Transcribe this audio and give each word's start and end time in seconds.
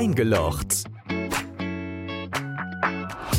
Eingelocht. 0.00 0.84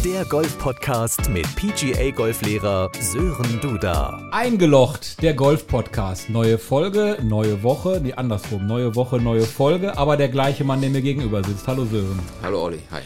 Der 0.06 0.26
Golf-Podcast 0.26 1.28
mit 1.32 1.48
PGA-Golflehrer 1.55 2.91
Sören 3.00 3.60
Duda. 3.62 4.30
Eingelocht, 4.32 5.24
der 5.24 5.34
Golf-Podcast. 5.34 6.29
Neue 6.29 6.60
Folge, 6.60 7.18
neue 7.24 7.63
Woche, 7.63 8.00
nee, 8.04 8.14
andersrum. 8.14 8.68
Neue 8.68 8.93
Woche, 8.96 9.20
neue 9.20 9.42
Folge, 9.42 9.97
aber 9.97 10.18
der 10.18 10.29
gleiche 10.29 10.64
Mann, 10.64 10.82
der 10.82 10.92
mir 10.92 11.02
gegenüber 11.02 11.43
sitzt. 11.43 11.68
Hallo 11.68 11.86
Sören. 11.86 12.20
Hallo 12.43 12.66
Olli, 12.66 12.80
hi. 12.91 13.02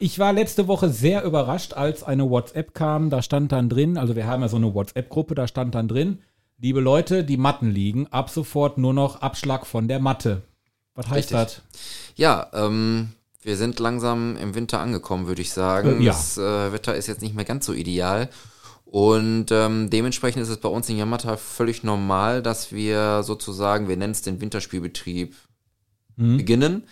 Ich 0.00 0.18
war 0.18 0.32
letzte 0.32 0.66
Woche 0.66 0.88
sehr 0.88 1.22
überrascht, 1.22 1.74
als 1.74 2.02
eine 2.02 2.28
WhatsApp 2.28 2.74
kam. 2.74 3.10
Da 3.10 3.22
stand 3.22 3.52
dann 3.52 3.68
drin, 3.68 3.96
also 3.96 4.16
wir 4.16 4.26
haben 4.26 4.42
ja 4.42 4.48
so 4.48 4.56
eine 4.56 4.74
WhatsApp-Gruppe, 4.74 5.36
da 5.36 5.46
stand 5.46 5.76
dann 5.76 5.86
drin, 5.86 6.18
liebe 6.58 6.80
Leute, 6.80 7.22
die 7.22 7.36
Matten 7.36 7.70
liegen, 7.70 8.08
ab 8.08 8.28
sofort 8.28 8.76
nur 8.76 8.92
noch 8.92 9.20
Abschlag 9.20 9.66
von 9.66 9.86
der 9.86 10.00
Matte. 10.00 10.42
Was 10.98 11.08
heißt 11.10 11.32
das? 11.32 11.62
Ja, 12.16 12.48
ähm, 12.52 13.10
wir 13.42 13.56
sind 13.56 13.78
langsam 13.78 14.36
im 14.36 14.56
Winter 14.56 14.80
angekommen, 14.80 15.28
würde 15.28 15.42
ich 15.42 15.52
sagen. 15.52 16.00
Äh, 16.00 16.06
ja. 16.06 16.12
Das 16.12 16.36
äh, 16.38 16.72
Wetter 16.72 16.96
ist 16.96 17.06
jetzt 17.06 17.22
nicht 17.22 17.36
mehr 17.36 17.44
ganz 17.44 17.66
so 17.66 17.72
ideal. 17.72 18.28
Und 18.84 19.52
ähm, 19.52 19.90
dementsprechend 19.90 20.42
ist 20.42 20.48
es 20.48 20.56
bei 20.56 20.68
uns 20.68 20.88
in 20.88 20.96
Yamata 20.96 21.36
völlig 21.36 21.84
normal, 21.84 22.42
dass 22.42 22.72
wir 22.72 23.22
sozusagen, 23.22 23.86
wir 23.86 23.96
nennen 23.96 24.12
es 24.12 24.22
den 24.22 24.40
Winterspielbetrieb, 24.40 25.36
beginnen. 26.16 26.82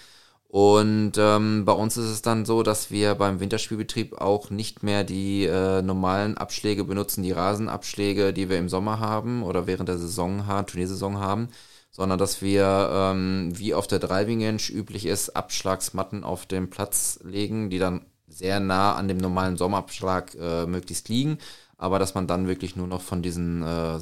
Und 0.47 1.15
ähm, 1.19 1.65
bei 1.65 1.73
uns 1.73 1.97
ist 1.97 2.07
es 2.07 2.23
dann 2.23 2.45
so, 2.45 2.63
dass 2.63 2.93
wir 2.93 3.17
beim 3.17 3.41
Winterspielbetrieb 3.41 4.21
auch 4.21 4.51
nicht 4.51 4.85
mehr 4.85 5.03
die 5.03 5.47
äh, 5.47 5.83
normalen 5.83 6.39
Abschläge 6.39 6.85
benutzen, 6.85 7.25
die 7.25 7.33
Rasenabschläge, 7.33 8.33
die 8.33 8.49
wir 8.49 8.59
im 8.59 8.69
Sommer 8.69 9.01
haben 9.01 9.43
oder 9.43 9.67
während 9.67 9.89
der 9.89 9.99
Saison 9.99 10.47
haben, 10.47 10.69
Turniersaison 10.69 11.19
haben, 11.19 11.49
sondern 11.97 12.19
dass 12.19 12.43
wir, 12.43 12.91
ähm, 12.93 13.53
wie 13.55 13.73
auf 13.73 13.87
der 13.87 13.99
Driving 13.99 14.45
Range 14.45 14.61
üblich 14.71 15.07
ist, 15.07 15.31
Abschlagsmatten 15.31 16.25
auf 16.25 16.45
den 16.45 16.69
Platz 16.69 17.21
legen, 17.25 17.71
die 17.71 17.79
dann 17.79 18.05
sehr 18.29 18.61
nah 18.61 18.95
an 18.97 19.09
dem 19.09 19.17
normalen 19.17 19.57
Sommerabschlag 19.57 20.35
äh, 20.39 20.67
möglichst 20.67 21.09
liegen, 21.09 21.39
aber 21.79 21.99
dass 21.99 22.15
man 22.15 22.27
dann 22.27 22.49
wirklich 22.49 22.77
nur 22.77 22.87
noch 22.87 23.01
von 23.01 23.23
diesen 23.23 23.63
äh, 23.63 23.99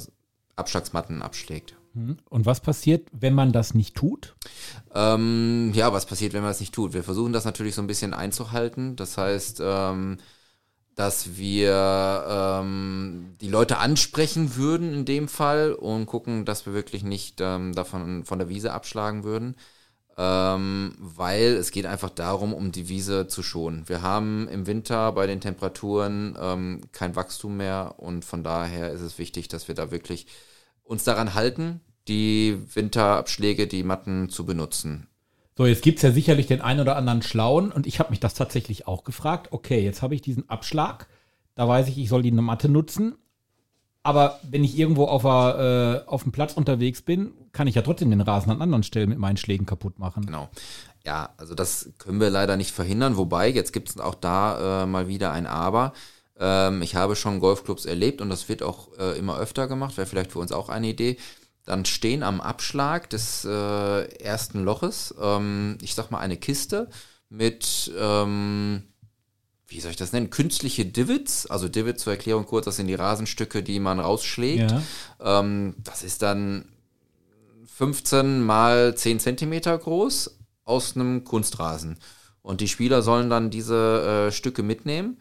Abschlagsmatten 0.57 1.21
abschlägt. 1.21 1.75
Hm? 1.93 2.17
Und 2.29 2.45
was 2.45 2.59
passiert, 2.59 3.07
wenn 3.13 3.33
man 3.33 3.53
das 3.53 3.73
nicht 3.73 3.95
tut? 3.95 4.35
Ähm, 4.93 5.71
ja, 5.73 5.93
was 5.93 6.05
passiert, 6.05 6.33
wenn 6.33 6.41
man 6.41 6.49
das 6.49 6.59
nicht 6.59 6.73
tut? 6.73 6.93
Wir 6.93 7.03
versuchen 7.03 7.31
das 7.31 7.45
natürlich 7.45 7.75
so 7.75 7.81
ein 7.81 7.87
bisschen 7.87 8.13
einzuhalten. 8.13 8.97
Das 8.97 9.17
heißt, 9.17 9.61
ähm, 9.63 10.17
dass 10.95 11.35
wir 11.37 12.25
ähm, 12.27 13.35
die 13.41 13.49
Leute 13.49 13.77
ansprechen 13.77 14.55
würden 14.55 14.93
in 14.93 15.05
dem 15.05 15.27
Fall 15.27 15.73
und 15.73 16.05
gucken, 16.05 16.45
dass 16.45 16.65
wir 16.65 16.73
wirklich 16.73 17.03
nicht 17.03 17.41
ähm, 17.41 17.73
davon 17.75 18.23
von 18.23 18.39
der 18.39 18.49
Wiese 18.49 18.71
abschlagen 18.73 19.23
würden. 19.23 19.55
Ähm, 20.17 20.95
weil 20.97 21.55
es 21.55 21.71
geht 21.71 21.85
einfach 21.85 22.09
darum, 22.09 22.53
um 22.53 22.71
die 22.71 22.87
Wiese 22.87 23.27
zu 23.27 23.43
schonen. 23.43 23.89
Wir 23.89 24.01
haben 24.01 24.47
im 24.47 24.65
Winter 24.65 25.11
bei 25.11 25.27
den 25.27 25.41
Temperaturen 25.41 26.37
ähm, 26.39 26.81
kein 26.93 27.17
Wachstum 27.17 27.57
mehr 27.57 27.95
und 27.97 28.23
von 28.23 28.41
daher 28.41 28.91
ist 28.91 29.01
es 29.01 29.19
wichtig, 29.19 29.49
dass 29.49 29.67
wir 29.67 29.75
da 29.75 29.91
wirklich 29.91 30.27
uns 30.83 31.03
daran 31.03 31.33
halten, 31.33 31.81
die 32.07 32.61
Winterabschläge, 32.73 33.67
die 33.67 33.83
Matten 33.83 34.29
zu 34.29 34.45
benutzen. 34.45 35.07
So, 35.57 35.65
jetzt 35.65 35.83
gibt's 35.83 36.01
ja 36.01 36.11
sicherlich 36.11 36.47
den 36.47 36.61
einen 36.61 36.81
oder 36.81 36.97
anderen 36.97 37.21
Schlauen 37.21 37.71
und 37.71 37.87
ich 37.87 37.99
habe 37.99 38.09
mich 38.09 38.19
das 38.19 38.33
tatsächlich 38.33 38.87
auch 38.87 39.05
gefragt. 39.05 39.47
Okay, 39.51 39.81
jetzt 39.83 40.01
habe 40.01 40.13
ich 40.13 40.21
diesen 40.21 40.49
Abschlag, 40.49 41.07
da 41.55 41.67
weiß 41.67 41.87
ich, 41.87 41.97
ich 41.97 42.09
soll 42.09 42.23
die 42.23 42.31
Matte 42.31 42.67
nutzen. 42.67 43.15
Aber 44.03 44.39
wenn 44.43 44.63
ich 44.63 44.77
irgendwo 44.77 45.05
auf, 45.05 45.23
der, 45.23 46.03
äh, 46.05 46.09
auf 46.09 46.23
dem 46.23 46.31
Platz 46.31 46.53
unterwegs 46.53 47.01
bin, 47.01 47.31
kann 47.53 47.65
ich 47.67 47.73
ja 47.73 47.81
trotzdem 47.81 48.11
den 48.11 48.21
Rasen 48.21 48.51
an 48.51 48.61
anderen 48.61 48.83
Stellen 48.83 49.09
mit 49.09 49.17
meinen 49.17 49.37
Schlägen 49.37 49.65
kaputt 49.65 49.97
machen. 49.97 50.27
Genau. 50.27 50.49
Ja, 51.05 51.29
also 51.37 51.55
das 51.55 51.89
können 51.97 52.19
wir 52.19 52.29
leider 52.29 52.55
nicht 52.57 52.71
verhindern. 52.71 53.17
Wobei, 53.17 53.49
jetzt 53.49 53.73
gibt 53.73 53.89
es 53.89 53.97
auch 53.99 54.13
da 54.13 54.83
äh, 54.83 54.85
mal 54.85 55.07
wieder 55.07 55.31
ein 55.31 55.47
Aber. 55.47 55.93
Ähm, 56.37 56.81
ich 56.81 56.95
habe 56.95 57.15
schon 57.15 57.39
Golfclubs 57.39 57.85
erlebt 57.85 58.21
und 58.21 58.29
das 58.29 58.47
wird 58.49 58.61
auch 58.61 58.89
äh, 58.99 59.17
immer 59.17 59.37
öfter 59.37 59.67
gemacht, 59.67 59.97
wäre 59.97 60.05
vielleicht 60.05 60.31
für 60.33 60.39
uns 60.39 60.51
auch 60.51 60.69
eine 60.69 60.87
Idee. 60.87 61.17
Dann 61.65 61.85
stehen 61.85 62.21
am 62.23 62.41
Abschlag 62.41 63.09
des 63.09 63.43
äh, 63.43 64.03
ersten 64.19 64.63
Loches, 64.63 65.13
ähm, 65.19 65.77
ich 65.81 65.95
sag 65.95 66.11
mal, 66.11 66.19
eine 66.19 66.37
Kiste 66.37 66.89
mit, 67.29 67.91
ähm, 67.97 68.83
wie 69.67 69.79
soll 69.79 69.91
ich 69.91 69.97
das 69.97 70.13
nennen, 70.13 70.29
künstliche 70.29 70.85
Divots. 70.85 71.47
Also 71.47 71.67
Divots 71.67 72.03
zur 72.03 72.13
Erklärung 72.13 72.45
kurz, 72.45 72.65
das 72.65 72.75
sind 72.75 72.87
die 72.87 72.95
Rasenstücke, 72.95 73.63
die 73.63 73.79
man 73.79 73.99
rausschlägt. 73.99 74.71
Ja. 74.71 75.39
Ähm, 75.39 75.75
das 75.83 76.03
ist 76.03 76.21
dann 76.21 76.65
15 77.75 78.41
mal 78.41 78.95
10 78.95 79.19
Zentimeter 79.19 79.77
groß 79.77 80.37
aus 80.65 80.95
einem 80.95 81.23
Kunstrasen. 81.23 81.97
Und 82.41 82.61
die 82.61 82.67
Spieler 82.67 83.01
sollen 83.01 83.29
dann 83.29 83.49
diese 83.49 84.27
äh, 84.27 84.31
Stücke 84.31 84.61
mitnehmen, 84.61 85.17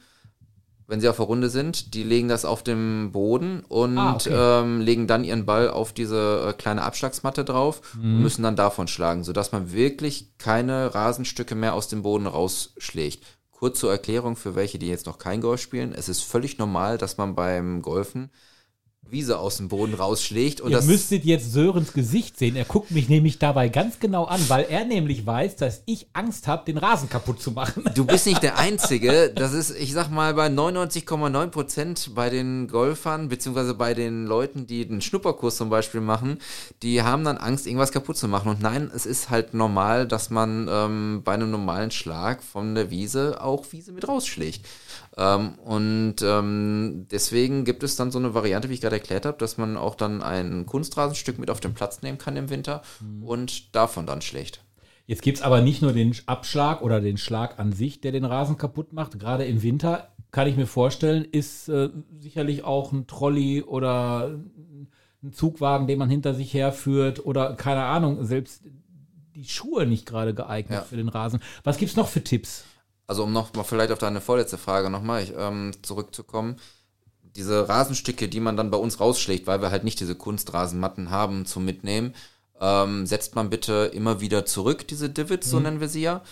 wenn 0.86 1.00
sie 1.00 1.08
auf 1.08 1.16
der 1.16 1.26
Runde 1.26 1.48
sind. 1.50 1.94
Die 1.94 2.02
legen 2.02 2.28
das 2.28 2.44
auf 2.44 2.62
dem 2.62 3.10
Boden 3.12 3.60
und 3.68 3.96
Ah, 3.98 4.14
okay. 4.14 4.30
ähm, 4.32 4.80
legen 4.80 5.06
dann 5.06 5.24
ihren 5.24 5.46
Ball 5.46 5.70
auf 5.70 5.92
diese 5.92 6.46
äh, 6.48 6.52
kleine 6.52 6.82
Abschlagsmatte 6.82 7.44
drauf 7.44 7.80
Mhm. 7.94 8.16
und 8.16 8.22
müssen 8.22 8.42
dann 8.42 8.56
davon 8.56 8.86
schlagen, 8.88 9.24
sodass 9.24 9.52
man 9.52 9.72
wirklich 9.72 10.36
keine 10.38 10.94
Rasenstücke 10.94 11.54
mehr 11.54 11.74
aus 11.74 11.88
dem 11.88 12.02
Boden 12.02 12.26
rausschlägt. 12.26 13.24
Kurz 13.50 13.78
zur 13.80 13.90
Erklärung 13.92 14.36
für 14.36 14.54
welche, 14.56 14.78
die 14.78 14.88
jetzt 14.88 15.06
noch 15.06 15.18
kein 15.18 15.40
Golf 15.40 15.60
spielen. 15.60 15.92
Es 15.96 16.08
ist 16.08 16.22
völlig 16.22 16.58
normal, 16.58 16.98
dass 16.98 17.16
man 17.16 17.34
beim 17.34 17.80
Golfen 17.80 18.30
Wiese 19.10 19.38
aus 19.38 19.58
dem 19.58 19.68
Boden 19.68 19.94
rausschlägt. 19.94 20.60
Und 20.60 20.70
Ihr 20.70 20.78
das 20.78 20.86
müsstet 20.86 21.24
jetzt 21.24 21.52
Sörens 21.52 21.92
Gesicht 21.92 22.38
sehen. 22.38 22.56
Er 22.56 22.64
guckt 22.64 22.90
mich 22.90 23.08
nämlich 23.08 23.38
dabei 23.38 23.68
ganz 23.68 24.00
genau 24.00 24.24
an, 24.24 24.40
weil 24.48 24.66
er 24.68 24.84
nämlich 24.84 25.26
weiß, 25.26 25.56
dass 25.56 25.82
ich 25.86 26.06
Angst 26.12 26.48
habe, 26.48 26.64
den 26.64 26.78
Rasen 26.78 27.08
kaputt 27.08 27.40
zu 27.40 27.52
machen. 27.52 27.84
Du 27.94 28.04
bist 28.06 28.26
nicht 28.26 28.42
der 28.42 28.58
Einzige. 28.58 29.30
Das 29.34 29.52
ist, 29.52 29.70
ich 29.70 29.92
sag 29.92 30.10
mal, 30.10 30.34
bei 30.34 30.46
99,9 30.48 31.46
Prozent 31.48 32.14
bei 32.14 32.30
den 32.30 32.68
Golfern, 32.68 33.28
beziehungsweise 33.28 33.74
bei 33.74 33.94
den 33.94 34.26
Leuten, 34.26 34.66
die 34.66 34.86
den 34.86 35.00
Schnupperkurs 35.00 35.56
zum 35.56 35.70
Beispiel 35.70 36.00
machen, 36.00 36.38
die 36.82 37.02
haben 37.02 37.24
dann 37.24 37.36
Angst, 37.36 37.66
irgendwas 37.66 37.92
kaputt 37.92 38.16
zu 38.16 38.28
machen. 38.28 38.48
Und 38.48 38.60
nein, 38.60 38.90
es 38.94 39.06
ist 39.06 39.30
halt 39.30 39.54
normal, 39.54 40.06
dass 40.06 40.30
man 40.30 40.68
ähm, 40.70 41.22
bei 41.24 41.34
einem 41.34 41.50
normalen 41.50 41.90
Schlag 41.90 42.42
von 42.42 42.74
der 42.74 42.90
Wiese 42.90 43.40
auch 43.42 43.64
Wiese 43.70 43.92
mit 43.92 44.08
rausschlägt. 44.08 44.66
Ähm, 45.16 45.54
und 45.60 46.16
ähm, 46.22 47.06
deswegen 47.10 47.64
gibt 47.64 47.82
es 47.82 47.96
dann 47.96 48.10
so 48.10 48.18
eine 48.18 48.34
Variante, 48.34 48.68
wie 48.68 48.74
ich 48.74 48.80
gerade 48.80 48.96
erklärt 48.96 49.26
habe, 49.26 49.38
dass 49.38 49.58
man 49.58 49.76
auch 49.76 49.94
dann 49.94 50.22
ein 50.22 50.66
Kunstrasenstück 50.66 51.38
mit 51.38 51.50
auf 51.50 51.60
den 51.60 51.74
Platz 51.74 52.02
nehmen 52.02 52.18
kann 52.18 52.36
im 52.36 52.50
Winter 52.50 52.82
und 53.22 53.74
davon 53.76 54.06
dann 54.06 54.22
schlägt. 54.22 54.62
Jetzt 55.06 55.22
gibt's 55.22 55.42
aber 55.42 55.60
nicht 55.60 55.82
nur 55.82 55.92
den 55.92 56.14
Abschlag 56.26 56.80
oder 56.82 57.00
den 57.00 57.18
Schlag 57.18 57.58
an 57.58 57.72
sich, 57.72 58.00
der 58.00 58.10
den 58.10 58.24
Rasen 58.24 58.56
kaputt 58.56 58.92
macht. 58.92 59.18
Gerade 59.20 59.44
im 59.44 59.62
Winter 59.62 60.08
kann 60.30 60.48
ich 60.48 60.56
mir 60.56 60.66
vorstellen, 60.66 61.24
ist 61.30 61.68
äh, 61.68 61.90
sicherlich 62.18 62.64
auch 62.64 62.90
ein 62.90 63.06
Trolley 63.06 63.62
oder 63.62 64.30
ein 65.22 65.32
Zugwagen, 65.32 65.86
den 65.86 65.98
man 65.98 66.08
hinter 66.10 66.34
sich 66.34 66.52
herführt 66.54 67.24
oder 67.24 67.54
keine 67.54 67.84
Ahnung, 67.84 68.24
selbst 68.24 68.62
die 69.36 69.44
Schuhe 69.44 69.86
nicht 69.86 70.06
gerade 70.06 70.34
geeignet 70.34 70.78
Ja. 70.78 70.82
für 70.84 70.96
den 70.96 71.08
Rasen. 71.08 71.40
Was 71.64 71.78
gibt's 71.78 71.96
noch 71.96 72.08
für 72.08 72.24
Tipps? 72.24 72.64
Also 73.06 73.24
um 73.24 73.32
noch 73.32 73.52
mal 73.54 73.64
vielleicht 73.64 73.92
auf 73.92 73.98
deine 73.98 74.20
vorletzte 74.20 74.58
Frage 74.58 74.90
nochmal 74.90 75.26
ähm, 75.36 75.72
zurückzukommen. 75.82 76.56
Diese 77.36 77.68
Rasenstücke, 77.68 78.28
die 78.28 78.40
man 78.40 78.56
dann 78.56 78.70
bei 78.70 78.78
uns 78.78 79.00
rausschlägt, 79.00 79.46
weil 79.46 79.60
wir 79.60 79.70
halt 79.70 79.84
nicht 79.84 80.00
diese 80.00 80.14
Kunstrasenmatten 80.14 81.10
haben 81.10 81.46
zum 81.46 81.64
Mitnehmen, 81.64 82.14
ähm, 82.60 83.06
setzt 83.06 83.34
man 83.34 83.50
bitte 83.50 83.90
immer 83.92 84.20
wieder 84.20 84.46
zurück, 84.46 84.86
diese 84.86 85.10
Divots, 85.10 85.50
so 85.50 85.60
nennen 85.60 85.80
wir 85.80 85.88
sie 85.88 86.02
ja. 86.02 86.22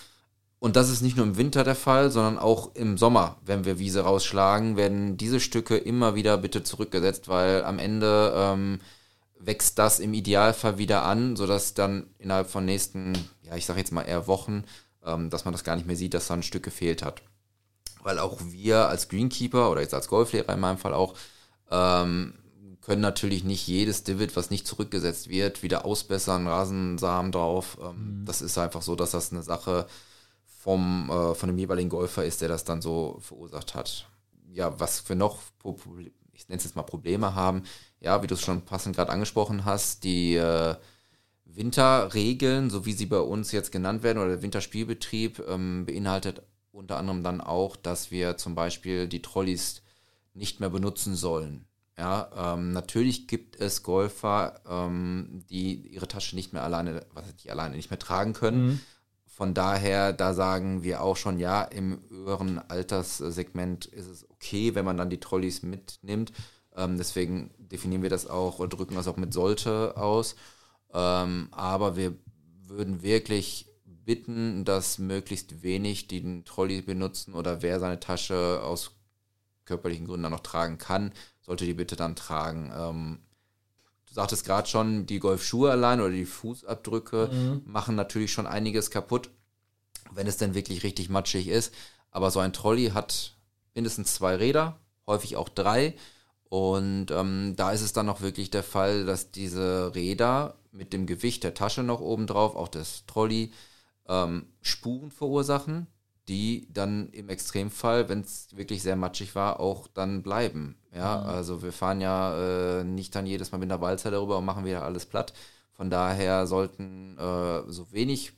Und 0.60 0.76
das 0.76 0.90
ist 0.90 1.02
nicht 1.02 1.16
nur 1.16 1.26
im 1.26 1.36
Winter 1.36 1.64
der 1.64 1.74
Fall, 1.74 2.12
sondern 2.12 2.38
auch 2.38 2.76
im 2.76 2.96
Sommer, 2.96 3.36
wenn 3.44 3.64
wir 3.64 3.80
Wiese 3.80 4.02
rausschlagen, 4.02 4.76
werden 4.76 5.16
diese 5.16 5.40
Stücke 5.40 5.76
immer 5.76 6.14
wieder 6.14 6.38
bitte 6.38 6.62
zurückgesetzt, 6.62 7.26
weil 7.26 7.64
am 7.64 7.80
Ende 7.80 8.32
ähm, 8.36 8.80
wächst 9.40 9.80
das 9.80 9.98
im 9.98 10.14
Idealfall 10.14 10.78
wieder 10.78 11.02
an, 11.02 11.34
sodass 11.34 11.74
dann 11.74 12.06
innerhalb 12.18 12.48
von 12.48 12.64
nächsten, 12.64 13.14
ja, 13.42 13.56
ich 13.56 13.66
sag 13.66 13.76
jetzt 13.76 13.90
mal 13.90 14.02
eher 14.02 14.28
Wochen, 14.28 14.62
dass 15.02 15.44
man 15.44 15.52
das 15.52 15.64
gar 15.64 15.76
nicht 15.76 15.86
mehr 15.86 15.96
sieht, 15.96 16.14
dass 16.14 16.28
da 16.28 16.34
ein 16.34 16.42
Stück 16.42 16.62
gefehlt 16.62 17.02
hat. 17.02 17.22
Weil 18.02 18.18
auch 18.18 18.38
wir 18.40 18.88
als 18.88 19.08
Greenkeeper 19.08 19.70
oder 19.70 19.80
jetzt 19.80 19.94
als 19.94 20.08
Golflehrer 20.08 20.54
in 20.54 20.60
meinem 20.60 20.78
Fall 20.78 20.94
auch, 20.94 21.14
ähm, 21.70 22.34
können 22.80 23.00
natürlich 23.00 23.44
nicht 23.44 23.66
jedes 23.68 24.02
Divot, 24.02 24.34
was 24.34 24.50
nicht 24.50 24.66
zurückgesetzt 24.66 25.28
wird, 25.28 25.62
wieder 25.62 25.84
ausbessern, 25.84 26.48
Rasensamen 26.48 27.30
drauf. 27.32 27.78
Ähm, 27.80 28.24
Das 28.24 28.42
ist 28.42 28.58
einfach 28.58 28.82
so, 28.82 28.96
dass 28.96 29.12
das 29.12 29.32
eine 29.32 29.42
Sache 29.42 29.86
vom, 30.44 31.08
äh, 31.10 31.34
von 31.34 31.48
dem 31.48 31.58
jeweiligen 31.58 31.88
Golfer 31.90 32.24
ist, 32.24 32.40
der 32.40 32.48
das 32.48 32.64
dann 32.64 32.82
so 32.82 33.18
verursacht 33.20 33.74
hat. 33.74 34.08
Ja, 34.52 34.78
was 34.78 35.08
wir 35.08 35.16
noch, 35.16 35.38
ich 36.32 36.48
nenne 36.48 36.58
es 36.58 36.64
jetzt 36.64 36.76
mal 36.76 36.82
Probleme 36.82 37.34
haben, 37.34 37.62
ja, 38.00 38.22
wie 38.22 38.26
du 38.26 38.34
es 38.34 38.42
schon 38.42 38.62
passend 38.62 38.96
gerade 38.96 39.12
angesprochen 39.12 39.64
hast, 39.64 40.04
die 40.04 40.34
äh, 40.34 40.74
Winterregeln, 41.54 42.70
so 42.70 42.86
wie 42.86 42.92
sie 42.92 43.06
bei 43.06 43.20
uns 43.20 43.52
jetzt 43.52 43.72
genannt 43.72 44.02
werden, 44.02 44.18
oder 44.18 44.30
der 44.30 44.42
Winterspielbetrieb, 44.42 45.42
ähm, 45.48 45.86
beinhaltet 45.86 46.42
unter 46.72 46.96
anderem 46.96 47.22
dann 47.22 47.40
auch, 47.40 47.76
dass 47.76 48.10
wir 48.10 48.36
zum 48.36 48.54
Beispiel 48.54 49.06
die 49.06 49.22
Trolleys 49.22 49.82
nicht 50.34 50.60
mehr 50.60 50.70
benutzen 50.70 51.14
sollen. 51.14 51.66
Ja, 51.98 52.54
ähm, 52.54 52.72
natürlich 52.72 53.28
gibt 53.28 53.60
es 53.60 53.82
Golfer, 53.82 54.60
ähm, 54.66 55.44
die 55.50 55.86
ihre 55.88 56.08
Tasche 56.08 56.34
nicht 56.34 56.52
mehr 56.54 56.62
alleine, 56.62 57.04
was 57.12 57.26
heißt 57.26 57.36
nicht 57.36 57.50
alleine, 57.50 57.76
nicht 57.76 57.90
mehr 57.90 57.98
tragen 57.98 58.32
können. 58.32 58.80
von 59.26 59.54
daher, 59.54 60.12
da 60.12 60.34
sagen 60.34 60.82
wir 60.82 61.02
auch 61.02 61.16
schon, 61.16 61.38
ja, 61.38 61.62
im 61.62 61.98
höheren 62.10 62.58
Alterssegment 62.58 63.86
ist 63.86 64.06
es 64.06 64.30
okay, 64.30 64.74
wenn 64.74 64.84
man 64.84 64.96
dann 64.96 65.10
die 65.10 65.20
Trolleys 65.20 65.62
mitnimmt. 65.62 66.32
Ähm, 66.76 66.98
deswegen 66.98 67.50
definieren 67.58 68.02
wir 68.02 68.10
das 68.10 68.26
auch 68.26 68.58
und 68.58 68.72
drücken 68.72 68.94
das 68.94 69.08
auch 69.08 69.16
mit 69.16 69.32
sollte 69.32 69.96
aus. 69.96 70.36
Ähm, 70.92 71.48
aber 71.50 71.96
wir 71.96 72.14
würden 72.66 73.02
wirklich 73.02 73.66
bitten, 73.84 74.64
dass 74.64 74.98
möglichst 74.98 75.62
wenig 75.62 76.08
den 76.08 76.44
Trolley 76.44 76.82
benutzen 76.82 77.34
oder 77.34 77.62
wer 77.62 77.80
seine 77.80 78.00
Tasche 78.00 78.60
aus 78.62 78.92
körperlichen 79.64 80.06
Gründen 80.06 80.24
dann 80.24 80.32
noch 80.32 80.40
tragen 80.40 80.78
kann, 80.78 81.12
sollte 81.40 81.64
die 81.64 81.74
bitte 81.74 81.96
dann 81.96 82.16
tragen. 82.16 82.72
Ähm, 82.76 83.18
du 84.08 84.14
sagtest 84.14 84.44
gerade 84.44 84.68
schon, 84.68 85.06
die 85.06 85.20
Golfschuhe 85.20 85.70
allein 85.70 86.00
oder 86.00 86.10
die 86.10 86.26
Fußabdrücke 86.26 87.30
mhm. 87.32 87.62
machen 87.64 87.94
natürlich 87.94 88.32
schon 88.32 88.46
einiges 88.46 88.90
kaputt, 88.90 89.30
wenn 90.10 90.26
es 90.26 90.36
denn 90.36 90.54
wirklich 90.54 90.82
richtig 90.82 91.08
matschig 91.08 91.48
ist. 91.48 91.72
Aber 92.10 92.30
so 92.30 92.40
ein 92.40 92.52
Trolley 92.52 92.90
hat 92.90 93.36
mindestens 93.74 94.14
zwei 94.14 94.36
Räder, 94.36 94.78
häufig 95.06 95.36
auch 95.36 95.48
drei. 95.48 95.94
Und 96.44 97.10
ähm, 97.10 97.54
da 97.56 97.72
ist 97.72 97.80
es 97.80 97.94
dann 97.94 98.08
auch 98.10 98.20
wirklich 98.20 98.50
der 98.50 98.62
Fall, 98.62 99.06
dass 99.06 99.30
diese 99.30 99.94
Räder 99.94 100.58
mit 100.72 100.92
dem 100.92 101.06
Gewicht 101.06 101.44
der 101.44 101.54
Tasche 101.54 101.82
noch 101.82 102.00
oben 102.00 102.26
drauf, 102.26 102.56
auch 102.56 102.68
des 102.68 103.04
Trolley, 103.06 103.52
ähm, 104.08 104.46
Spuren 104.60 105.10
verursachen, 105.10 105.86
die 106.28 106.68
dann 106.72 107.10
im 107.10 107.28
Extremfall, 107.28 108.08
wenn 108.08 108.20
es 108.20 108.48
wirklich 108.56 108.82
sehr 108.82 108.96
matschig 108.96 109.34
war, 109.34 109.60
auch 109.60 109.86
dann 109.86 110.22
bleiben. 110.22 110.76
Ja, 110.94 111.18
mhm. 111.18 111.28
also 111.28 111.62
wir 111.62 111.72
fahren 111.72 112.00
ja 112.00 112.80
äh, 112.80 112.84
nicht 112.84 113.14
dann 113.14 113.26
jedes 113.26 113.52
Mal 113.52 113.58
mit 113.58 113.70
einer 113.70 113.80
Walzer 113.80 114.10
darüber 114.10 114.38
und 114.38 114.44
machen 114.44 114.64
wieder 114.64 114.84
alles 114.84 115.06
platt. 115.06 115.32
Von 115.72 115.90
daher 115.90 116.46
sollten 116.46 117.18
äh, 117.18 117.62
so 117.70 117.92
wenig 117.92 118.32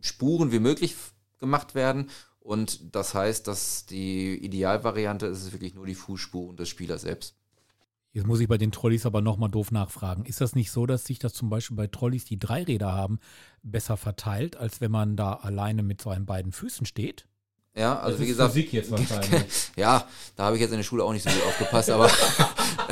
Spuren 0.00 0.52
wie 0.52 0.58
möglich 0.58 0.94
gemacht 1.38 1.74
werden. 1.74 2.10
Und 2.38 2.94
das 2.94 3.14
heißt, 3.14 3.48
dass 3.48 3.86
die 3.86 4.36
Idealvariante 4.36 5.26
ist 5.26 5.42
es 5.42 5.52
wirklich 5.52 5.74
nur 5.74 5.86
die 5.86 5.94
Fußspuren 5.94 6.56
des 6.56 6.68
Spielers 6.68 7.02
selbst. 7.02 7.34
Jetzt 8.16 8.26
muss 8.26 8.40
ich 8.40 8.48
bei 8.48 8.56
den 8.56 8.72
Trolleys 8.72 9.04
aber 9.04 9.20
nochmal 9.20 9.50
doof 9.50 9.72
nachfragen. 9.72 10.24
Ist 10.24 10.40
das 10.40 10.54
nicht 10.54 10.70
so, 10.70 10.86
dass 10.86 11.04
sich 11.04 11.18
das 11.18 11.34
zum 11.34 11.50
Beispiel 11.50 11.76
bei 11.76 11.86
Trolleys, 11.86 12.24
die 12.24 12.38
drei 12.38 12.62
Räder 12.62 12.90
haben, 12.90 13.20
besser 13.62 13.98
verteilt, 13.98 14.56
als 14.56 14.80
wenn 14.80 14.90
man 14.90 15.16
da 15.16 15.34
alleine 15.34 15.82
mit 15.82 16.00
seinen 16.00 16.24
beiden 16.24 16.50
Füßen 16.50 16.86
steht? 16.86 17.26
Ja, 17.74 17.98
also 17.98 18.16
das 18.16 18.20
wie 18.22 18.28
gesagt. 18.28 18.54
Physik 18.54 18.72
jetzt 18.72 18.90
wahrscheinlich. 18.90 19.70
ja, 19.76 20.08
da 20.34 20.44
habe 20.44 20.56
ich 20.56 20.62
jetzt 20.62 20.70
in 20.70 20.78
der 20.78 20.84
Schule 20.84 21.04
auch 21.04 21.12
nicht 21.12 21.28
so 21.28 21.30
gut 21.30 21.46
aufgepasst, 21.46 21.90
aber 21.90 22.10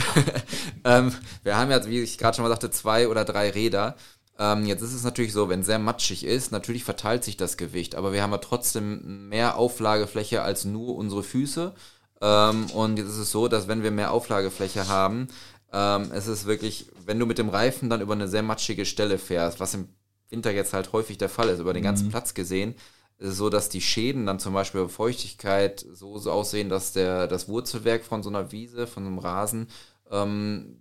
ähm, 0.84 1.10
wir 1.42 1.56
haben 1.56 1.70
ja, 1.70 1.82
wie 1.86 2.02
ich 2.02 2.18
gerade 2.18 2.36
schon 2.36 2.42
mal 2.42 2.50
sagte, 2.50 2.70
zwei 2.70 3.08
oder 3.08 3.24
drei 3.24 3.48
Räder. 3.48 3.96
Ähm, 4.38 4.66
jetzt 4.66 4.82
ist 4.82 4.92
es 4.92 5.04
natürlich 5.04 5.32
so, 5.32 5.48
wenn 5.48 5.62
sehr 5.62 5.78
matschig 5.78 6.24
ist, 6.24 6.52
natürlich 6.52 6.84
verteilt 6.84 7.24
sich 7.24 7.38
das 7.38 7.56
Gewicht, 7.56 7.94
aber 7.94 8.12
wir 8.12 8.22
haben 8.22 8.32
ja 8.32 8.38
trotzdem 8.38 9.30
mehr 9.30 9.56
Auflagefläche 9.56 10.42
als 10.42 10.66
nur 10.66 10.96
unsere 10.96 11.22
Füße. 11.22 11.74
Ähm, 12.20 12.70
und 12.70 12.98
jetzt 12.98 13.08
ist 13.08 13.18
es 13.18 13.30
so, 13.30 13.48
dass 13.48 13.68
wenn 13.68 13.82
wir 13.82 13.90
mehr 13.90 14.12
Auflagefläche 14.12 14.88
haben, 14.88 15.28
ähm, 15.72 16.10
es 16.12 16.26
ist 16.26 16.46
wirklich, 16.46 16.86
wenn 17.04 17.18
du 17.18 17.26
mit 17.26 17.38
dem 17.38 17.48
Reifen 17.48 17.90
dann 17.90 18.00
über 18.00 18.14
eine 18.14 18.28
sehr 18.28 18.42
matschige 18.42 18.86
Stelle 18.86 19.18
fährst, 19.18 19.60
was 19.60 19.74
im 19.74 19.88
Winter 20.30 20.52
jetzt 20.52 20.72
halt 20.72 20.92
häufig 20.92 21.18
der 21.18 21.28
Fall 21.28 21.48
ist, 21.48 21.60
über 21.60 21.72
den 21.72 21.82
mhm. 21.82 21.86
ganzen 21.86 22.10
Platz 22.10 22.34
gesehen, 22.34 22.74
ist 23.18 23.28
es 23.28 23.36
so, 23.36 23.50
dass 23.50 23.68
die 23.68 23.80
Schäden 23.80 24.26
dann 24.26 24.40
zum 24.40 24.54
Beispiel 24.54 24.82
bei 24.82 24.88
Feuchtigkeit 24.88 25.84
so, 25.92 26.18
so 26.18 26.32
aussehen, 26.32 26.68
dass 26.68 26.92
der, 26.92 27.26
das 27.26 27.48
Wurzelwerk 27.48 28.04
von 28.04 28.22
so 28.22 28.28
einer 28.28 28.52
Wiese, 28.52 28.86
von 28.86 29.04
so 29.04 29.08
einem 29.08 29.18
Rasen, 29.18 29.68
ähm, 30.10 30.80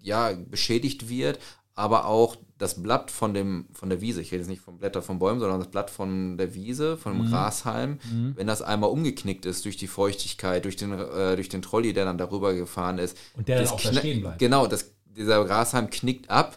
ja, 0.00 0.32
beschädigt 0.32 1.08
wird, 1.08 1.38
aber 1.76 2.06
auch 2.06 2.36
das 2.58 2.82
Blatt 2.82 3.10
von 3.10 3.34
dem 3.34 3.66
von 3.72 3.90
der 3.90 4.00
Wiese, 4.00 4.22
ich 4.22 4.32
rede 4.32 4.40
jetzt 4.40 4.48
nicht 4.48 4.62
vom 4.62 4.78
Blätter 4.78 5.02
von 5.02 5.18
Bäumen, 5.18 5.40
sondern 5.40 5.60
das 5.60 5.70
Blatt 5.70 5.90
von 5.90 6.38
der 6.38 6.54
Wiese, 6.54 6.96
von 6.96 7.12
dem 7.12 7.26
mhm. 7.26 7.30
Grashalm, 7.30 7.98
mhm. 8.10 8.32
wenn 8.34 8.46
das 8.46 8.62
einmal 8.62 8.90
umgeknickt 8.90 9.44
ist 9.44 9.64
durch 9.66 9.76
die 9.76 9.86
Feuchtigkeit, 9.86 10.64
durch 10.64 10.76
den 10.76 10.92
äh, 10.92 11.36
durch 11.36 11.50
den 11.50 11.60
Trolley, 11.60 11.92
der 11.92 12.06
dann 12.06 12.16
darüber 12.18 12.54
gefahren 12.54 12.98
ist, 12.98 13.16
und 13.36 13.46
der 13.46 13.62
dann 13.62 13.68
auch 13.68 13.80
da 13.80 13.92
stehen 13.92 14.22
bleibt. 14.22 14.38
Genau, 14.38 14.66
das, 14.66 14.90
dieser 15.04 15.44
Grashalm 15.44 15.90
knickt 15.90 16.30
ab, 16.30 16.56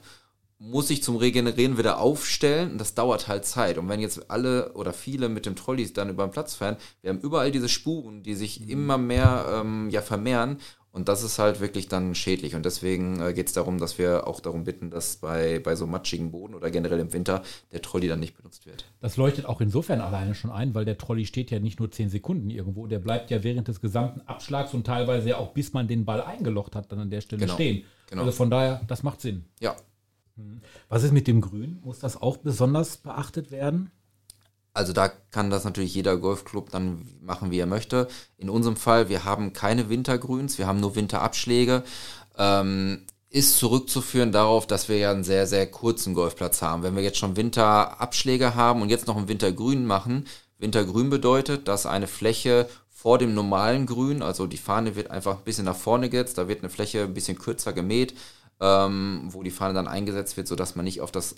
muss 0.58 0.88
sich 0.88 1.04
zum 1.04 1.18
Regenerieren 1.18 1.78
wieder 1.78 2.00
aufstellen 2.00 2.72
und 2.72 2.78
das 2.78 2.94
dauert 2.94 3.28
halt 3.28 3.46
Zeit. 3.46 3.78
Und 3.78 3.90
wenn 3.90 4.00
jetzt 4.00 4.30
alle 4.30 4.74
oder 4.74 4.94
viele 4.94 5.28
mit 5.28 5.46
dem 5.46 5.56
Trolley 5.56 5.92
dann 5.92 6.10
über 6.10 6.26
den 6.26 6.32
Platz 6.32 6.56
fahren, 6.56 6.78
wir 7.02 7.10
haben 7.10 7.20
überall 7.20 7.52
diese 7.52 7.70
Spuren, 7.70 8.24
die 8.24 8.36
sich 8.36 8.62
mhm. 8.62 8.70
immer 8.70 8.98
mehr 8.98 9.46
ähm, 9.54 9.90
ja 9.90 10.02
vermehren 10.02 10.60
und 10.92 11.08
das 11.08 11.24
ist 11.24 11.38
halt 11.38 11.60
wirklich 11.60 11.88
dann 11.88 12.16
schädlich. 12.16 12.56
Und 12.56 12.66
deswegen 12.66 13.22
äh, 13.22 13.34
geht 13.34 13.48
es 13.48 13.54
darum, 13.54 13.78
dass 13.78 14.00
wir 14.00 14.28
auch 14.28 14.40
darum 14.40 14.64
bitten, 14.64 14.90
dass 14.90 15.18
bei, 15.18 15.60
bei 15.60 15.76
so 15.76 15.86
matschigen 15.86 16.32
Boden 16.32 16.56
oder 16.56 16.72
generell 16.72 17.00
im 17.00 17.14
Winter 17.14 17.44
der 17.72 17.82
Trolley 17.82 18.08
dann 18.08 18.20
nicht 18.20 18.36
benutzt 18.36 18.66
wird. 18.66 18.86
Das 19.00 19.16
leuchtet 19.16 19.46
auch 19.46 19.62
insofern 19.62 20.02
alleine 20.02 20.34
schon 20.34 20.50
ein, 20.52 20.74
weil 20.74 20.86
der 20.86 20.98
Trolley 20.98 21.26
steht 21.26 21.52
ja 21.52 21.60
nicht 21.60 21.80
nur 21.80 21.92
zehn 21.92 22.10
Sekunden 22.10 22.50
irgendwo, 22.50 22.88
der 22.88 23.00
bleibt 23.00 23.30
ja 23.30 23.44
während 23.44 23.68
des 23.68 23.82
gesamten 23.82 24.22
Abschlags 24.22 24.74
und 24.74 24.86
teilweise 24.86 25.30
ja 25.30 25.38
auch 25.38 25.54
bis 25.54 25.74
man 25.74 25.88
den 25.88 26.06
Ball 26.06 26.22
eingelocht 26.22 26.76
hat, 26.76 26.92
dann 26.92 27.00
an 27.00 27.10
der 27.12 27.22
Stelle 27.22 27.42
genau. 27.42 27.54
stehen. 27.54 27.84
Genau. 28.10 28.24
Also 28.24 28.32
von 28.32 28.50
daher, 28.50 28.82
das 28.88 29.04
macht 29.04 29.22
Sinn. 29.22 29.46
Ja. 29.60 29.76
Hm. 30.38 30.62
Was 30.88 31.04
ist 31.04 31.12
mit 31.12 31.28
dem 31.28 31.42
Grün? 31.42 31.80
Muss 31.84 32.00
das 32.00 32.20
auch 32.20 32.38
besonders 32.38 32.98
beachtet 32.98 33.52
werden? 33.52 33.92
Also 34.74 34.94
da 34.94 35.10
kann 35.10 35.50
das 35.50 35.64
natürlich 35.64 35.94
jeder 35.94 36.18
Golfclub 36.18 36.70
dann 36.70 37.08
machen, 37.22 37.52
wie 37.52 37.60
er 37.60 37.66
möchte. 37.66 38.08
In 38.38 38.50
unserem 38.50 38.76
Fall, 38.76 39.10
wir 39.10 39.26
haben 39.26 39.54
keine 39.54 39.90
Wintergrüns, 39.90 40.58
wir 40.58 40.68
haben 40.68 40.80
nur 40.80 40.96
Winterabschläge. 40.96 41.84
Ähm, 42.38 43.06
ist 43.30 43.58
zurückzuführen 43.58 44.32
darauf, 44.32 44.66
dass 44.66 44.90
wir 44.90 44.98
ja 44.98 45.12
einen 45.12 45.24
sehr, 45.24 45.46
sehr 45.46 45.70
kurzen 45.70 46.14
Golfplatz 46.14 46.62
haben. 46.62 46.82
Wenn 46.82 46.96
wir 46.96 47.04
jetzt 47.04 47.20
schon 47.20 47.36
Winterabschläge 47.36 48.56
haben 48.56 48.82
und 48.82 48.90
jetzt 48.90 49.08
noch 49.08 49.18
einen 49.18 49.28
Wintergrün 49.28 49.86
machen, 49.86 50.26
Wintergrün 50.58 51.10
bedeutet, 51.10 51.68
dass 51.68 51.86
eine 51.86 52.08
Fläche 52.08 52.68
vor 52.90 53.18
dem 53.18 53.34
normalen 53.34 53.86
Grün, 53.86 54.22
also 54.22 54.48
die 54.48 54.58
Fahne 54.58 54.96
wird 54.96 55.12
einfach 55.12 55.38
ein 55.38 55.44
bisschen 55.44 55.66
nach 55.66 55.76
vorne 55.76 56.10
gesetzt, 56.10 56.38
da 56.38 56.48
wird 56.48 56.60
eine 56.60 56.70
Fläche 56.70 57.04
ein 57.04 57.14
bisschen 57.14 57.38
kürzer 57.38 57.72
gemäht, 57.72 58.14
ähm, 58.60 59.30
wo 59.30 59.44
die 59.44 59.52
Fahne 59.52 59.74
dann 59.74 59.88
eingesetzt 59.88 60.36
wird, 60.36 60.48
sodass 60.48 60.76
man 60.76 60.84
nicht 60.84 61.00
auf 61.00 61.12
das 61.12 61.36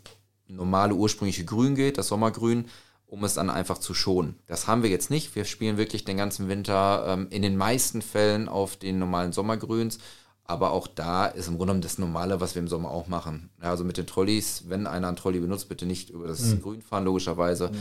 normale 0.47 0.95
ursprüngliche 0.95 1.45
Grün 1.45 1.75
geht, 1.75 1.97
das 1.97 2.07
Sommergrün, 2.07 2.65
um 3.11 3.25
es 3.25 3.33
dann 3.33 3.49
einfach 3.49 3.77
zu 3.77 3.93
schonen. 3.93 4.35
Das 4.47 4.67
haben 4.67 4.83
wir 4.83 4.89
jetzt 4.89 5.11
nicht. 5.11 5.35
Wir 5.35 5.43
spielen 5.43 5.75
wirklich 5.75 6.05
den 6.05 6.15
ganzen 6.15 6.47
Winter 6.47 7.03
ähm, 7.05 7.27
in 7.29 7.41
den 7.41 7.57
meisten 7.57 8.01
Fällen 8.01 8.47
auf 8.47 8.77
den 8.77 8.99
normalen 8.99 9.33
Sommergrüns. 9.33 9.99
Aber 10.45 10.71
auch 10.71 10.87
da 10.87 11.25
ist 11.25 11.47
im 11.47 11.57
Grunde 11.57 11.73
genommen 11.73 11.81
das 11.81 11.97
Normale, 11.97 12.39
was 12.39 12.55
wir 12.55 12.61
im 12.61 12.69
Sommer 12.69 12.89
auch 12.89 13.09
machen. 13.09 13.49
Ja, 13.61 13.69
also 13.69 13.83
mit 13.83 13.97
den 13.97 14.07
Trolleys, 14.07 14.63
wenn 14.69 14.87
einer 14.87 15.09
einen 15.09 15.17
Trolley 15.17 15.41
benutzt, 15.41 15.67
bitte 15.67 15.85
nicht 15.85 16.09
über 16.09 16.25
das 16.25 16.41
mhm. 16.41 16.61
Grün 16.61 16.81
fahren, 16.81 17.03
logischerweise. 17.03 17.71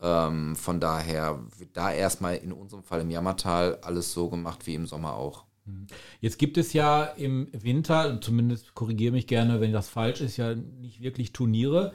Ja. 0.00 0.28
Ähm, 0.28 0.54
von 0.54 0.78
daher 0.78 1.40
wird 1.58 1.70
da 1.76 1.90
erstmal 1.90 2.36
in 2.36 2.52
unserem 2.52 2.84
Fall 2.84 3.00
im 3.00 3.10
Jammertal 3.10 3.78
alles 3.82 4.12
so 4.12 4.28
gemacht 4.28 4.68
wie 4.68 4.74
im 4.74 4.86
Sommer 4.86 5.14
auch. 5.14 5.46
Mhm. 5.64 5.88
Jetzt 6.20 6.38
gibt 6.38 6.58
es 6.58 6.72
ja 6.72 7.02
im 7.02 7.48
Winter, 7.50 8.20
zumindest 8.20 8.74
korrigiere 8.74 9.12
mich 9.12 9.26
gerne, 9.26 9.60
wenn 9.60 9.72
das 9.72 9.88
falsch 9.88 10.20
ist, 10.20 10.36
ja 10.36 10.54
nicht 10.54 11.00
wirklich 11.00 11.32
Turniere 11.32 11.92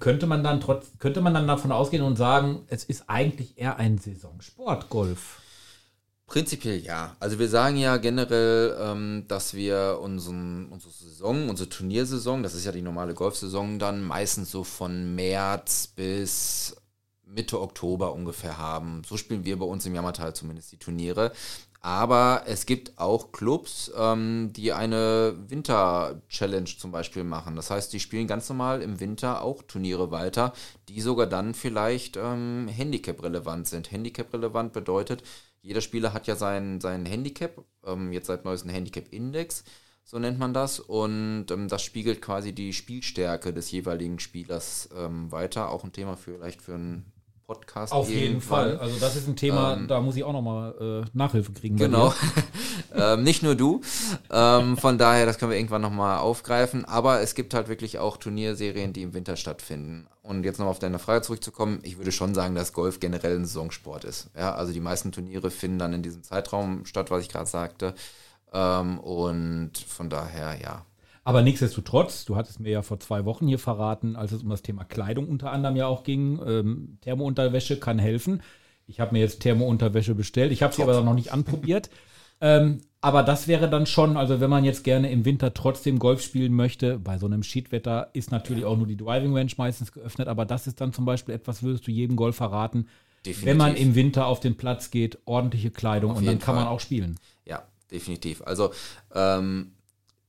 könnte 0.00 0.26
man 0.26 0.42
dann 0.42 0.60
trotz, 0.60 0.92
könnte 0.98 1.20
man 1.20 1.34
dann 1.34 1.46
davon 1.46 1.72
ausgehen 1.72 2.02
und 2.02 2.16
sagen, 2.16 2.64
es 2.68 2.84
ist 2.84 3.08
eigentlich 3.08 3.58
eher 3.58 3.76
ein 3.78 3.98
Saisonsport, 3.98 4.88
Golf. 4.88 5.40
Prinzipiell 6.26 6.80
ja. 6.80 7.14
Also 7.20 7.38
wir 7.38 7.48
sagen 7.48 7.76
ja 7.76 7.98
generell, 7.98 8.76
ähm, 8.80 9.24
dass 9.28 9.54
wir 9.54 10.00
unseren, 10.02 10.66
unsere 10.70 10.92
Saison, 10.92 11.48
unsere 11.48 11.68
Turniersaison, 11.68 12.42
das 12.42 12.54
ist 12.54 12.64
ja 12.64 12.72
die 12.72 12.82
normale 12.82 13.14
Golfsaison, 13.14 13.78
dann 13.78 14.02
meistens 14.02 14.50
so 14.50 14.64
von 14.64 15.14
März 15.14 15.86
bis 15.86 16.74
Mitte 17.24 17.60
Oktober 17.60 18.12
ungefähr 18.12 18.58
haben. 18.58 19.02
So 19.06 19.16
spielen 19.16 19.44
wir 19.44 19.58
bei 19.58 19.66
uns 19.66 19.86
im 19.86 19.94
Jammertal 19.94 20.34
zumindest 20.34 20.72
die 20.72 20.78
Turniere. 20.78 21.32
Aber 21.86 22.42
es 22.46 22.66
gibt 22.66 22.98
auch 22.98 23.30
Clubs, 23.30 23.92
ähm, 23.96 24.50
die 24.52 24.72
eine 24.72 25.36
Winter-Challenge 25.46 26.64
zum 26.64 26.90
Beispiel 26.90 27.22
machen. 27.22 27.54
Das 27.54 27.70
heißt, 27.70 27.92
die 27.92 28.00
spielen 28.00 28.26
ganz 28.26 28.48
normal 28.48 28.82
im 28.82 28.98
Winter 28.98 29.40
auch 29.42 29.62
Turniere 29.62 30.10
weiter, 30.10 30.52
die 30.88 31.00
sogar 31.00 31.28
dann 31.28 31.54
vielleicht 31.54 32.16
ähm, 32.16 32.66
Handicap-relevant 32.66 33.68
sind. 33.68 33.92
Handicap-relevant 33.92 34.72
bedeutet, 34.72 35.22
jeder 35.62 35.80
Spieler 35.80 36.12
hat 36.12 36.26
ja 36.26 36.34
sein, 36.34 36.80
sein 36.80 37.06
Handicap, 37.06 37.64
ähm, 37.84 38.10
jetzt 38.10 38.26
seit 38.26 38.44
neuestem 38.44 38.72
Handicap-Index, 38.72 39.62
so 40.02 40.18
nennt 40.18 40.40
man 40.40 40.52
das. 40.52 40.80
Und 40.80 41.52
ähm, 41.52 41.68
das 41.68 41.84
spiegelt 41.84 42.20
quasi 42.20 42.52
die 42.52 42.72
Spielstärke 42.72 43.52
des 43.52 43.70
jeweiligen 43.70 44.18
Spielers 44.18 44.88
ähm, 44.92 45.30
weiter. 45.30 45.70
Auch 45.70 45.84
ein 45.84 45.92
Thema 45.92 46.16
vielleicht 46.16 46.62
für 46.62 46.74
ein 46.74 47.12
Podcast. 47.46 47.92
Auf 47.92 48.10
jeden 48.10 48.40
Fall. 48.40 48.76
Also 48.78 48.98
das 48.98 49.14
ist 49.14 49.28
ein 49.28 49.36
Thema, 49.36 49.74
ähm, 49.74 49.86
da 49.86 50.00
muss 50.00 50.16
ich 50.16 50.24
auch 50.24 50.32
nochmal 50.32 51.04
äh, 51.04 51.10
Nachhilfe 51.16 51.52
kriegen. 51.52 51.76
Genau. 51.76 52.12
ähm, 52.94 53.22
nicht 53.22 53.42
nur 53.42 53.54
du. 53.54 53.82
Ähm, 54.30 54.76
von 54.76 54.98
daher, 54.98 55.26
das 55.26 55.38
können 55.38 55.52
wir 55.52 55.58
irgendwann 55.58 55.82
nochmal 55.82 56.18
aufgreifen. 56.18 56.84
Aber 56.84 57.20
es 57.20 57.34
gibt 57.34 57.54
halt 57.54 57.68
wirklich 57.68 57.98
auch 57.98 58.16
Turnierserien, 58.16 58.92
die 58.92 59.02
im 59.02 59.14
Winter 59.14 59.36
stattfinden. 59.36 60.08
Und 60.22 60.44
jetzt 60.44 60.58
nochmal 60.58 60.72
auf 60.72 60.80
deine 60.80 60.98
Frage 60.98 61.22
zurückzukommen, 61.22 61.78
ich 61.82 61.98
würde 61.98 62.10
schon 62.10 62.34
sagen, 62.34 62.56
dass 62.56 62.72
Golf 62.72 62.98
generell 62.98 63.36
ein 63.36 63.46
Saisonsport 63.46 64.04
ist. 64.04 64.28
Ja, 64.36 64.54
also 64.54 64.72
die 64.72 64.80
meisten 64.80 65.12
Turniere 65.12 65.52
finden 65.52 65.78
dann 65.78 65.92
in 65.92 66.02
diesem 66.02 66.24
Zeitraum 66.24 66.84
statt, 66.84 67.12
was 67.12 67.22
ich 67.22 67.28
gerade 67.28 67.46
sagte. 67.46 67.94
Ähm, 68.52 68.98
und 68.98 69.78
von 69.78 70.10
daher, 70.10 70.58
ja. 70.60 70.84
Aber 71.26 71.42
nichtsdestotrotz, 71.42 72.24
du 72.24 72.36
hattest 72.36 72.60
mir 72.60 72.70
ja 72.70 72.82
vor 72.82 73.00
zwei 73.00 73.24
Wochen 73.24 73.48
hier 73.48 73.58
verraten, 73.58 74.14
als 74.14 74.30
es 74.30 74.44
um 74.44 74.48
das 74.48 74.62
Thema 74.62 74.84
Kleidung 74.84 75.26
unter 75.28 75.50
anderem 75.50 75.74
ja 75.74 75.88
auch 75.88 76.04
ging, 76.04 76.38
ähm, 76.46 76.98
Thermounterwäsche 77.00 77.80
kann 77.80 77.98
helfen. 77.98 78.42
Ich 78.86 79.00
habe 79.00 79.12
mir 79.12 79.18
jetzt 79.18 79.40
Thermounterwäsche 79.40 80.14
bestellt. 80.14 80.52
Ich 80.52 80.62
habe 80.62 80.72
sie 80.72 80.84
aber 80.84 81.02
noch 81.02 81.14
nicht 81.14 81.32
anprobiert. 81.32 81.90
Ähm, 82.40 82.82
aber 83.00 83.24
das 83.24 83.48
wäre 83.48 83.68
dann 83.68 83.86
schon, 83.86 84.16
also 84.16 84.38
wenn 84.38 84.50
man 84.50 84.64
jetzt 84.64 84.84
gerne 84.84 85.10
im 85.10 85.24
Winter 85.24 85.52
trotzdem 85.52 85.98
Golf 85.98 86.22
spielen 86.22 86.52
möchte, 86.52 87.00
bei 87.00 87.18
so 87.18 87.26
einem 87.26 87.42
Schiedwetter 87.42 88.10
ist 88.12 88.30
natürlich 88.30 88.64
auch 88.64 88.76
nur 88.76 88.86
die 88.86 88.96
Driving 88.96 89.36
Range 89.36 89.50
meistens 89.56 89.90
geöffnet, 89.90 90.28
aber 90.28 90.44
das 90.44 90.68
ist 90.68 90.80
dann 90.80 90.92
zum 90.92 91.06
Beispiel 91.06 91.34
etwas, 91.34 91.64
würdest 91.64 91.88
du 91.88 91.90
jedem 91.90 92.14
Golfer 92.14 92.46
raten, 92.46 92.86
Definitiv. 93.24 93.46
wenn 93.46 93.56
man 93.56 93.74
im 93.74 93.96
Winter 93.96 94.26
auf 94.26 94.38
den 94.38 94.56
Platz 94.56 94.92
geht, 94.92 95.18
ordentliche 95.24 95.72
Kleidung 95.72 96.12
Auf 96.12 96.18
und 96.18 96.26
dann 96.26 96.38
kann 96.38 96.54
man 96.54 96.66
Fall. 96.66 96.72
auch 96.74 96.80
spielen. 96.80 97.18
Ja, 97.44 97.64
definitiv. 97.90 98.42
Also 98.42 98.70
ähm, 99.12 99.72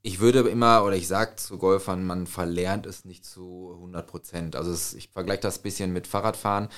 ich 0.08 0.20
würde 0.22 0.40
immer, 0.48 0.86
oder 0.86 0.96
ich 0.96 1.06
sage 1.06 1.36
zu 1.36 1.58
Golfern, 1.58 2.06
man 2.06 2.28
verlernt 2.28 2.86
es 2.86 3.04
nicht 3.04 3.26
zu 3.26 3.74
100 3.76 4.08
Prozent. 4.08 4.56
Also 4.56 4.72
es, 4.72 4.94
ich 4.94 5.10
vergleiche 5.10 5.42
das 5.42 5.60
ein 5.60 5.64
bisschen 5.64 5.92
mit 5.92 6.08
Fahrradfahren. 6.08 6.70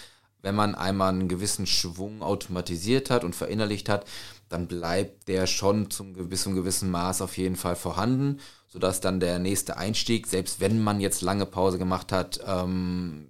Wenn 0.41 0.55
man 0.55 0.73
einmal 0.73 1.09
einen 1.09 1.27
gewissen 1.27 1.67
Schwung 1.67 2.23
automatisiert 2.23 3.11
hat 3.11 3.23
und 3.23 3.35
verinnerlicht 3.35 3.87
hat, 3.87 4.07
dann 4.47 4.67
bleibt 4.67 5.27
der 5.27 5.45
schon 5.45 5.91
zum 5.91 6.15
gewissen, 6.15 6.55
gewissen 6.55 6.89
Maß 6.89 7.21
auf 7.21 7.37
jeden 7.37 7.55
Fall 7.55 7.75
vorhanden, 7.75 8.39
sodass 8.67 8.99
dann 8.99 9.19
der 9.19 9.37
nächste 9.37 9.77
Einstieg, 9.77 10.25
selbst 10.25 10.59
wenn 10.59 10.83
man 10.83 10.99
jetzt 10.99 11.21
lange 11.21 11.45
Pause 11.45 11.77
gemacht 11.77 12.11
hat, 12.11 12.39
ähm, 12.47 13.27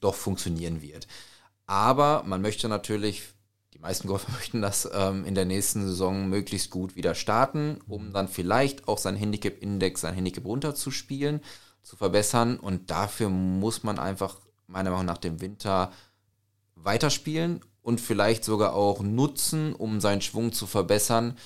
doch 0.00 0.16
funktionieren 0.16 0.82
wird. 0.82 1.06
Aber 1.66 2.24
man 2.26 2.42
möchte 2.42 2.68
natürlich, 2.68 3.22
die 3.78 3.82
meisten 3.82 4.08
Golfer 4.08 4.32
möchten 4.36 4.60
das 4.60 4.88
ähm, 4.92 5.24
in 5.24 5.34
der 5.34 5.44
nächsten 5.44 5.82
Saison 5.82 6.28
möglichst 6.28 6.70
gut 6.70 6.96
wieder 6.96 7.14
starten, 7.14 7.78
um 7.86 8.12
dann 8.12 8.28
vielleicht 8.28 8.88
auch 8.88 8.98
sein 8.98 9.16
Handicap-Index, 9.16 10.00
sein 10.00 10.14
Handicap 10.14 10.44
runterzuspielen, 10.44 11.40
zu 11.82 11.96
verbessern. 11.96 12.58
Und 12.58 12.90
dafür 12.90 13.28
muss 13.28 13.84
man 13.84 13.98
einfach 13.98 14.40
meiner 14.66 14.90
Meinung 14.90 15.06
nach 15.06 15.18
dem 15.18 15.40
Winter 15.40 15.92
weiterspielen 16.74 17.60
und 17.82 18.00
vielleicht 18.00 18.44
sogar 18.44 18.74
auch 18.74 19.00
nutzen, 19.00 19.74
um 19.74 20.00
seinen 20.00 20.20
Schwung 20.22 20.52
zu 20.52 20.66
verbessern. 20.66 21.38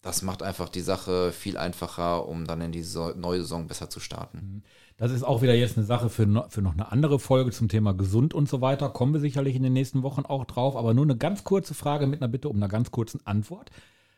Das 0.00 0.22
macht 0.22 0.42
einfach 0.42 0.68
die 0.68 0.80
Sache 0.80 1.32
viel 1.32 1.58
einfacher, 1.58 2.28
um 2.28 2.46
dann 2.46 2.60
in 2.60 2.72
die 2.72 2.84
so 2.84 3.10
neue 3.10 3.40
Saison 3.40 3.66
besser 3.66 3.90
zu 3.90 3.98
starten. 3.98 4.62
Das 4.98 5.12
ist 5.12 5.22
auch 5.22 5.42
wieder 5.42 5.54
jetzt 5.54 5.76
eine 5.76 5.86
Sache 5.86 6.10
für, 6.10 6.46
für 6.50 6.60
noch 6.60 6.72
eine 6.72 6.90
andere 6.90 7.20
Folge 7.20 7.52
zum 7.52 7.68
Thema 7.68 7.94
gesund 7.94 8.34
und 8.34 8.48
so 8.48 8.60
weiter. 8.60 8.88
Kommen 8.88 9.12
wir 9.12 9.20
sicherlich 9.20 9.54
in 9.54 9.62
den 9.62 9.72
nächsten 9.72 10.02
Wochen 10.02 10.22
auch 10.26 10.44
drauf. 10.44 10.74
Aber 10.74 10.92
nur 10.92 11.04
eine 11.04 11.16
ganz 11.16 11.44
kurze 11.44 11.72
Frage 11.72 12.08
mit 12.08 12.20
einer 12.20 12.28
Bitte 12.28 12.48
um 12.48 12.56
eine 12.56 12.66
ganz 12.66 12.90
kurzen 12.90 13.24
Antwort. 13.24 13.70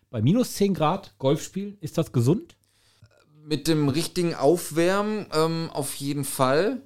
Bei 0.09 0.23
minus 0.23 0.55
10 0.55 0.73
Grad 0.73 1.15
Golf 1.19 1.43
spielen, 1.43 1.77
ist 1.83 1.99
das 1.99 2.13
gesund? 2.13 2.57
Mit 3.45 3.69
dem 3.69 3.91
richtigen 3.91 4.35
Aufwärmen 4.35 5.27
ähm, 5.35 5.69
auf 5.71 5.95
jeden 5.97 6.25
Fall. 6.25 6.81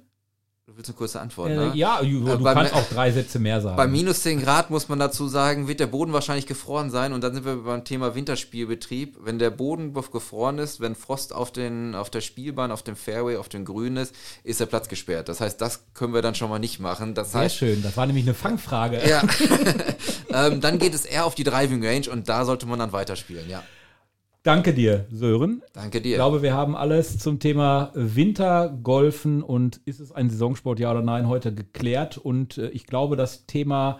Du 0.67 0.75
willst 0.75 0.89
eine 0.89 0.97
kurze 0.97 1.19
Antwort, 1.19 1.51
Äh, 1.51 1.55
ne? 1.57 1.71
ja, 1.75 2.01
du, 2.01 2.07
Äh, 2.27 2.37
du 2.39 2.43
kannst 2.43 2.73
auch 2.73 2.89
drei 2.89 3.11
Sätze 3.11 3.37
mehr 3.37 3.61
sagen. 3.61 3.77
Bei 3.77 3.85
minus 3.85 4.21
10 4.23 4.41
Grad 4.41 4.71
muss 4.71 4.89
man 4.89 4.97
dazu 4.97 5.27
sagen, 5.27 5.67
wird 5.67 5.79
der 5.79 5.85
Boden 5.85 6.11
wahrscheinlich 6.11 6.47
gefroren 6.47 6.89
sein. 6.89 7.13
Und 7.13 7.23
dann 7.23 7.35
sind 7.35 7.45
wir 7.45 7.57
beim 7.57 7.83
Thema 7.83 8.15
Winterspielbetrieb. 8.15 9.15
Wenn 9.23 9.37
der 9.37 9.51
Boden 9.51 9.93
gefroren 9.93 10.57
ist, 10.57 10.79
wenn 10.79 10.95
Frost 10.95 11.33
auf, 11.35 11.51
den, 11.51 11.93
auf 11.93 12.09
der 12.09 12.21
Spielbahn, 12.21 12.71
auf 12.71 12.81
dem 12.81 12.95
Fairway, 12.95 13.37
auf 13.37 13.47
dem 13.47 13.63
Grün 13.63 13.95
ist, 13.95 14.15
ist 14.43 14.59
der 14.59 14.65
Platz 14.65 14.87
gesperrt. 14.89 15.29
Das 15.29 15.39
heißt, 15.39 15.61
das 15.61 15.83
können 15.93 16.15
wir 16.15 16.23
dann 16.23 16.33
schon 16.33 16.49
mal 16.49 16.57
nicht 16.57 16.79
machen. 16.79 17.13
Das 17.13 17.33
Sehr 17.33 17.41
heißt, 17.41 17.57
schön, 17.57 17.83
das 17.83 17.95
war 17.95 18.07
nämlich 18.07 18.25
eine 18.25 18.33
Fangfrage. 18.33 19.07
ja. 19.07 19.21
ähm, 20.47 20.61
dann 20.61 20.79
geht 20.79 20.95
es 20.95 21.05
eher 21.05 21.25
auf 21.25 21.35
die 21.35 21.43
Driving 21.43 21.85
Range 21.85 22.09
und 22.09 22.27
da 22.27 22.43
sollte 22.43 22.65
man 22.65 22.79
dann 22.79 22.91
weiterspielen. 22.91 23.47
Ja, 23.47 23.61
Danke 24.45 24.75
dir, 24.75 25.07
Sören. 25.11 25.63
danke 25.73 25.97
Ich 25.97 26.03
dir. 26.03 26.15
glaube, 26.17 26.43
wir 26.43 26.53
haben 26.53 26.75
alles 26.75 27.17
zum 27.17 27.39
Thema 27.39 27.89
Wintergolfen 27.95 29.41
und 29.41 29.77
ist 29.85 29.99
es 29.99 30.11
ein 30.11 30.29
Saisonsport, 30.29 30.79
ja 30.79 30.91
oder 30.91 31.01
nein, 31.01 31.27
heute 31.27 31.51
geklärt. 31.51 32.19
Und 32.19 32.59
äh, 32.59 32.69
ich 32.69 32.85
glaube, 32.85 33.15
das 33.15 33.47
Thema 33.47 33.99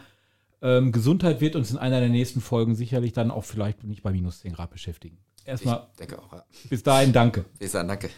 ähm, 0.62 0.92
Gesundheit 0.92 1.42
wird 1.42 1.56
uns 1.56 1.72
in 1.72 1.80
einer 1.80 2.00
der 2.00 2.10
nächsten 2.10 2.42
Folgen 2.42 2.75
sicherlich 2.75 3.12
dann 3.12 3.32
auch 3.32 3.44
vielleicht 3.44 3.84
nicht 3.84 4.04
bei 4.04 4.12
minus 4.12 4.42
10 4.42 4.54
Grad 4.54 4.70
beschäftigen. 4.70 5.18
Erstmal 5.46 5.88
ich 5.94 5.98
denke 5.98 6.20
auch. 6.20 6.32
Ja. 6.32 6.44
bis 6.70 6.84
dahin, 6.84 7.12
danke. 7.12 7.46
Bis 7.58 7.72
dann, 7.72 7.88
danke. 7.88 8.12